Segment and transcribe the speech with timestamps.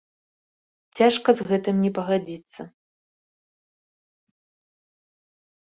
[0.99, 2.61] Цяжка з гэтым не пагадзіцца.